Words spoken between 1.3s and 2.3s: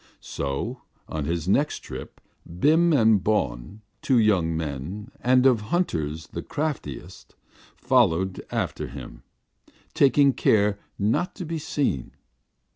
next trip,